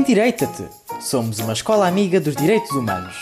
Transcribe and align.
Endireita-te! 0.00 0.64
Somos 0.98 1.40
uma 1.40 1.52
escola 1.52 1.86
amiga 1.86 2.18
dos 2.18 2.34
direitos 2.34 2.70
humanos. 2.70 3.14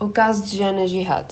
O 0.00 0.08
caso 0.08 0.42
de 0.44 0.56
Jana 0.56 0.86
Jihad. 0.86 1.26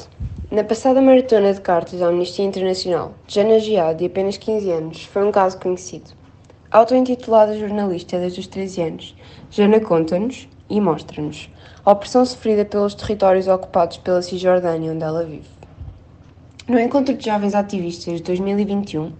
Na 0.50 0.62
passada 0.62 1.00
maratona 1.00 1.54
de 1.54 1.62
cartas 1.62 1.98
da 1.98 2.08
Amnistia 2.08 2.44
Internacional, 2.44 3.14
Jana 3.26 3.58
Jihad, 3.58 3.96
de 3.96 4.04
apenas 4.04 4.36
15 4.36 4.70
anos, 4.70 5.04
foi 5.06 5.24
um 5.24 5.32
caso 5.32 5.58
conhecido. 5.58 6.10
Auto-intitulada 6.70 7.58
jornalista 7.58 8.18
desde 8.18 8.40
os 8.40 8.46
13 8.46 8.82
anos, 8.82 9.16
Jana 9.50 9.80
conta-nos 9.80 10.46
e 10.68 10.82
mostra-nos 10.82 11.48
a 11.82 11.92
opressão 11.92 12.26
sofrida 12.26 12.66
pelos 12.66 12.94
territórios 12.94 13.48
ocupados 13.48 13.96
pela 13.96 14.20
Cisjordânia, 14.20 14.92
onde 14.92 15.02
ela 15.02 15.24
vive. 15.24 15.59
No 16.68 16.78
Encontro 16.78 17.14
de 17.14 17.24
Jovens 17.24 17.54
Ativistas 17.54 18.16
de 18.16 18.22
2021, 18.22 19.12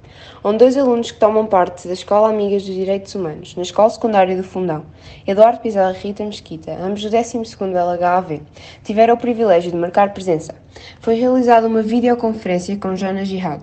onde 0.44 0.58
dois 0.58 0.76
alunos 0.76 1.10
que 1.10 1.18
tomam 1.18 1.46
parte 1.46 1.88
da 1.88 1.94
Escola 1.94 2.28
Amigas 2.28 2.64
dos 2.64 2.74
Direitos 2.74 3.14
Humanos, 3.14 3.56
na 3.56 3.62
Escola 3.62 3.88
Secundária 3.88 4.36
do 4.36 4.44
Fundão, 4.44 4.84
Eduardo 5.26 5.60
Pizarro 5.60 5.96
e 5.96 5.98
Rita 5.98 6.24
Mesquita, 6.24 6.76
ambos 6.78 7.02
do 7.02 7.08
12º 7.08 7.72
LHAV, 7.72 8.42
tiveram 8.84 9.14
o 9.14 9.18
privilégio 9.18 9.72
de 9.72 9.76
marcar 9.78 10.12
presença. 10.12 10.54
Foi 11.00 11.14
realizada 11.14 11.66
uma 11.66 11.82
videoconferência 11.82 12.76
com 12.76 12.94
Jana 12.94 13.24
Jihad, 13.24 13.62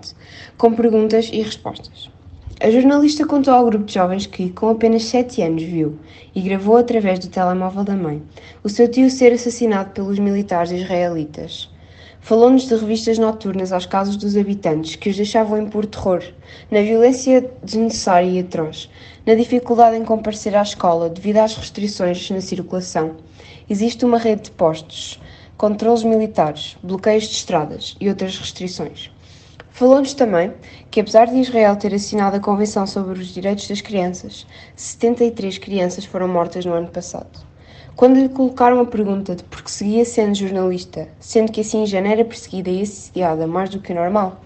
com 0.58 0.74
perguntas 0.74 1.30
e 1.32 1.40
respostas. 1.40 2.10
A 2.60 2.70
jornalista 2.70 3.24
contou 3.24 3.54
ao 3.54 3.64
grupo 3.64 3.84
de 3.84 3.94
jovens 3.94 4.26
que, 4.26 4.50
com 4.50 4.68
apenas 4.68 5.04
7 5.04 5.40
anos, 5.40 5.62
viu 5.62 5.98
e 6.34 6.42
gravou 6.42 6.76
através 6.76 7.20
do 7.20 7.28
telemóvel 7.28 7.84
da 7.84 7.94
mãe 7.94 8.20
o 8.64 8.68
seu 8.68 8.90
tio 8.90 9.08
ser 9.08 9.32
assassinado 9.32 9.90
pelos 9.90 10.18
militares 10.18 10.72
israelitas. 10.72 11.70
Falou-nos 12.20 12.68
de 12.68 12.74
revistas 12.74 13.18
noturnas 13.18 13.72
aos 13.72 13.86
casos 13.86 14.16
dos 14.16 14.36
habitantes 14.36 14.96
que 14.96 15.08
os 15.08 15.16
deixavam 15.16 15.56
impor 15.56 15.86
terror, 15.86 16.22
na 16.70 16.82
violência 16.82 17.50
desnecessária 17.62 18.26
e 18.26 18.40
atroz, 18.40 18.90
na 19.24 19.34
dificuldade 19.34 19.96
em 19.96 20.04
comparecer 20.04 20.54
à 20.54 20.62
escola 20.62 21.08
devido 21.08 21.38
às 21.38 21.56
restrições 21.56 22.30
na 22.30 22.40
circulação. 22.40 23.16
Existe 23.70 24.04
uma 24.04 24.18
rede 24.18 24.42
de 24.42 24.50
postos, 24.50 25.18
controles 25.56 26.02
militares, 26.02 26.76
bloqueios 26.82 27.24
de 27.24 27.34
estradas 27.34 27.96
e 28.00 28.08
outras 28.08 28.36
restrições. 28.36 29.10
Falou-nos 29.70 30.12
também 30.12 30.52
que, 30.90 31.00
apesar 31.00 31.28
de 31.28 31.36
Israel 31.38 31.76
ter 31.76 31.94
assinado 31.94 32.36
a 32.36 32.40
Convenção 32.40 32.86
sobre 32.86 33.20
os 33.20 33.28
Direitos 33.28 33.68
das 33.68 33.80
Crianças, 33.80 34.44
73 34.74 35.56
crianças 35.58 36.04
foram 36.04 36.26
mortas 36.26 36.66
no 36.66 36.72
ano 36.72 36.88
passado. 36.88 37.47
Quando 37.98 38.20
lhe 38.20 38.28
colocaram 38.28 38.78
a 38.80 38.86
pergunta 38.86 39.34
de 39.34 39.42
por 39.42 39.60
que 39.60 39.72
seguia 39.72 40.04
sendo 40.04 40.32
jornalista, 40.32 41.08
sendo 41.18 41.50
que 41.50 41.62
assim 41.62 41.84
já 41.84 42.00
não 42.00 42.08
era 42.08 42.24
perseguida 42.24 42.70
e 42.70 42.82
assediada 42.82 43.44
mais 43.44 43.70
do 43.70 43.80
que 43.80 43.90
o 43.90 43.94
normal, 43.96 44.40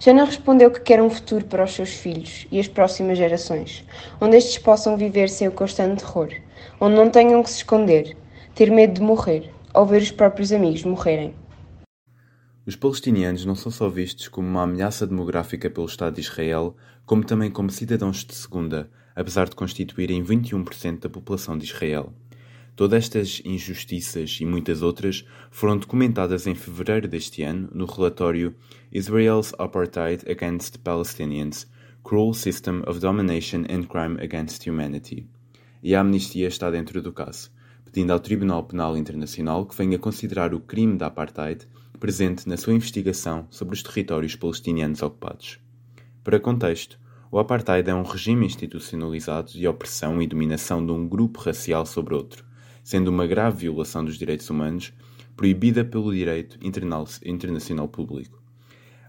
Jana 0.00 0.24
respondeu 0.24 0.72
que 0.72 0.80
quer 0.80 1.00
um 1.00 1.08
futuro 1.08 1.44
para 1.44 1.62
os 1.62 1.72
seus 1.72 1.90
filhos 1.90 2.48
e 2.50 2.58
as 2.58 2.66
próximas 2.66 3.16
gerações, 3.16 3.84
onde 4.20 4.36
estes 4.36 4.58
possam 4.58 4.96
viver 4.96 5.28
sem 5.28 5.46
o 5.46 5.52
constante 5.52 6.02
terror, 6.02 6.30
onde 6.80 6.96
não 6.96 7.08
tenham 7.08 7.44
que 7.44 7.50
se 7.50 7.58
esconder, 7.58 8.16
ter 8.56 8.72
medo 8.72 8.94
de 8.94 9.02
morrer 9.02 9.52
ou 9.72 9.86
ver 9.86 10.02
os 10.02 10.10
próprios 10.10 10.50
amigos 10.50 10.82
morrerem. 10.82 11.32
Os 12.66 12.74
palestinianos 12.74 13.44
não 13.44 13.54
são 13.54 13.70
só 13.70 13.88
vistos 13.88 14.26
como 14.26 14.48
uma 14.48 14.64
ameaça 14.64 15.06
demográfica 15.06 15.70
pelo 15.70 15.86
Estado 15.86 16.16
de 16.16 16.22
Israel, 16.22 16.74
como 17.04 17.22
também 17.22 17.52
como 17.52 17.70
cidadãos 17.70 18.24
de 18.24 18.34
segunda, 18.34 18.90
apesar 19.14 19.48
de 19.48 19.54
constituírem 19.54 20.24
21% 20.24 20.98
da 20.98 21.08
população 21.08 21.56
de 21.56 21.66
Israel. 21.66 22.12
Todas 22.76 23.04
estas 23.04 23.40
injustiças 23.42 24.36
e 24.38 24.44
muitas 24.44 24.82
outras 24.82 25.24
foram 25.50 25.78
documentadas 25.78 26.46
em 26.46 26.54
fevereiro 26.54 27.08
deste 27.08 27.42
ano 27.42 27.70
no 27.72 27.86
relatório 27.86 28.54
Israel's 28.92 29.54
Apartheid 29.58 30.30
Against 30.30 30.80
Palestinians 30.80 31.66
Cruel 32.04 32.34
System 32.34 32.82
of 32.86 33.00
Domination 33.00 33.64
and 33.70 33.84
Crime 33.84 34.22
Against 34.22 34.66
Humanity. 34.66 35.26
E 35.82 35.94
a 35.94 36.02
amnistia 36.02 36.48
está 36.48 36.70
dentro 36.70 37.00
do 37.00 37.14
caso, 37.14 37.50
pedindo 37.82 38.12
ao 38.12 38.20
Tribunal 38.20 38.62
Penal 38.64 38.94
Internacional 38.94 39.64
que 39.64 39.74
venha 39.74 39.98
considerar 39.98 40.52
o 40.52 40.60
crime 40.60 40.98
da 40.98 41.06
apartheid 41.06 41.66
presente 41.98 42.46
na 42.46 42.58
sua 42.58 42.74
investigação 42.74 43.46
sobre 43.48 43.74
os 43.74 43.82
territórios 43.82 44.36
palestinianos 44.36 45.00
ocupados. 45.02 45.58
Para 46.22 46.38
contexto, 46.38 47.00
o 47.32 47.38
apartheid 47.38 47.88
é 47.88 47.94
um 47.94 48.02
regime 48.02 48.44
institucionalizado 48.44 49.52
de 49.52 49.66
opressão 49.66 50.20
e 50.20 50.26
dominação 50.26 50.84
de 50.84 50.92
um 50.92 51.08
grupo 51.08 51.40
racial 51.40 51.86
sobre 51.86 52.14
outro, 52.14 52.45
sendo 52.86 53.08
uma 53.08 53.26
grave 53.26 53.62
violação 53.62 54.04
dos 54.04 54.16
direitos 54.16 54.48
humanos 54.48 54.92
proibida 55.36 55.84
pelo 55.84 56.14
direito 56.14 56.56
internacional 56.62 57.88
público. 57.88 58.40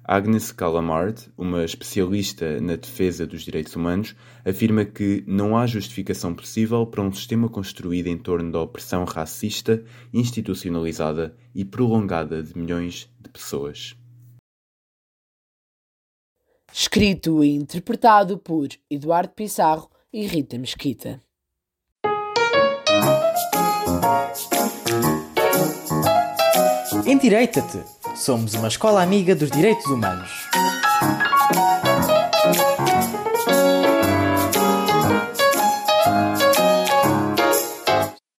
Agnes 0.03 0.51
Callamard, 0.51 1.29
uma 1.37 1.63
especialista 1.63 2.59
na 2.59 2.75
defesa 2.75 3.27
dos 3.27 3.43
direitos 3.43 3.75
humanos, 3.75 4.15
afirma 4.43 4.83
que 4.83 5.23
não 5.27 5.55
há 5.55 5.67
justificação 5.67 6.33
possível 6.33 6.87
para 6.87 7.03
um 7.03 7.13
sistema 7.13 7.47
construído 7.47 8.07
em 8.07 8.17
torno 8.17 8.51
da 8.51 8.61
opressão 8.61 9.05
racista, 9.05 9.83
institucionalizada 10.11 11.37
e 11.53 11.63
prolongada 11.63 12.41
de 12.41 12.57
milhões 12.57 13.07
de 13.19 13.29
pessoas. 13.29 13.95
Escrito 16.73 17.43
e 17.43 17.53
interpretado 17.53 18.39
por 18.39 18.69
Eduardo 18.89 19.33
Pissarro 19.33 19.87
e 20.11 20.25
Rita 20.25 20.57
Mesquita. 20.57 21.26
Endireita-te! 27.05 27.79
Somos 28.15 28.53
uma 28.53 28.67
escola 28.67 29.01
amiga 29.01 29.35
dos 29.35 29.51
direitos 29.51 29.85
humanos. 29.85 30.29